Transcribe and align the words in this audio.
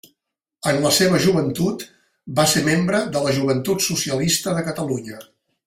En 0.69 0.79
la 0.85 0.91
seva 0.99 1.19
joventut 1.25 1.85
va 2.41 2.47
ser 2.55 2.63
membre 2.69 3.03
de 3.19 3.23
la 3.27 3.35
Joventut 3.39 3.85
Socialista 3.91 4.57
de 4.59 4.65
Catalunya. 4.71 5.25